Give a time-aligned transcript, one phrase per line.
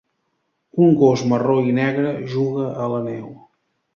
[0.85, 3.31] Un gos marró i negre juga a la neu.